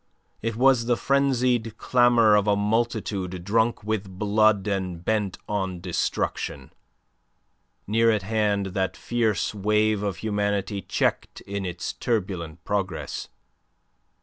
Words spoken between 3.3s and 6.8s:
drunk with blood and bent on destruction.